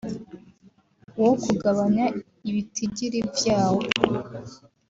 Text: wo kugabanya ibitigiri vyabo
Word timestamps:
wo 1.21 1.31
kugabanya 1.43 2.05
ibitigiri 2.49 3.19
vyabo 3.35 3.81